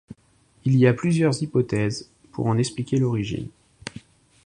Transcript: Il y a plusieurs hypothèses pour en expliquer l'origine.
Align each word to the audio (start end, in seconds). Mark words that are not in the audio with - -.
Il 0.65 0.77
y 0.77 0.87
a 0.87 0.95
plusieurs 0.95 1.43
hypothèses 1.43 2.09
pour 2.31 2.47
en 2.47 2.57
expliquer 2.57 2.97
l'origine. 2.97 3.49